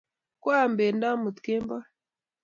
Kwa 0.41 0.55
am 0.65 0.71
pendo 0.79 1.05
amut 1.11 1.37
kemboi 1.45 1.85